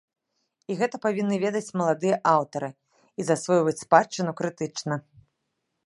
І 0.69 0.77
гэта 0.79 0.99
павінны 1.05 1.35
ведаць 1.43 1.75
маладыя 1.81 2.17
аўтары 2.33 2.69
і 2.71 3.21
засвойваць 3.29 3.79
спадчыну 3.85 4.31
крытычна. 4.41 4.99